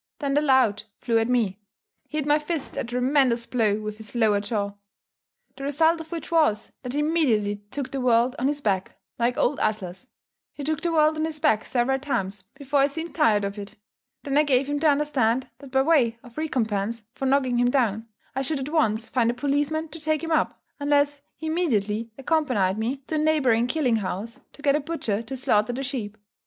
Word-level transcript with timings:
Then 0.17 0.33
the 0.33 0.41
lout 0.41 0.85
flew 0.97 1.19
at 1.19 1.29
me. 1.29 1.59
He 2.07 2.17
hit 2.17 2.25
my 2.25 2.39
fist 2.39 2.75
a 2.75 2.83
tremendous 2.83 3.45
blow 3.45 3.79
with 3.81 3.97
his 3.97 4.15
lower 4.15 4.39
jaw, 4.39 4.73
the 5.55 5.63
result 5.63 6.01
of 6.01 6.11
which 6.11 6.31
was, 6.31 6.71
that 6.81 6.93
he 6.93 6.99
immediately 7.01 7.57
took 7.69 7.91
the 7.91 8.01
world 8.01 8.35
on 8.39 8.47
his 8.47 8.61
back, 8.61 8.95
like 9.19 9.37
old 9.37 9.59
Atlas 9.59 10.07
he 10.53 10.63
took 10.63 10.81
the 10.81 10.91
world 10.91 11.17
on 11.17 11.25
his 11.25 11.39
back 11.39 11.65
several 11.65 11.99
times 11.99 12.43
before 12.55 12.81
he 12.81 12.87
seemed 12.87 13.13
tired 13.13 13.43
of 13.43 13.59
it. 13.59 13.75
Then 14.23 14.39
I 14.39 14.43
gave 14.43 14.65
him 14.67 14.79
to 14.79 14.89
understand, 14.89 15.49
that 15.59 15.69
by 15.69 15.83
way 15.83 16.17
of 16.23 16.35
recompense 16.35 17.03
for 17.13 17.27
knocking 17.27 17.59
him 17.59 17.69
down, 17.69 18.07
I 18.35 18.41
should 18.41 18.57
at 18.57 18.69
once 18.73 19.07
find 19.07 19.29
a 19.29 19.35
policeman 19.35 19.89
to 19.89 19.99
take 19.99 20.23
him 20.23 20.31
up, 20.31 20.63
unless 20.79 21.21
he 21.35 21.45
immediately 21.45 22.09
accompanied 22.17 22.79
me 22.79 23.03
to 23.05 23.13
a 23.13 23.17
neighbouring 23.19 23.67
killing 23.67 23.97
house, 23.97 24.39
to 24.53 24.63
get 24.63 24.75
a 24.75 24.79
butcher 24.79 25.21
to 25.21 25.37
slaughter 25.37 25.73
the 25.73 25.83
sheep. 25.83 26.17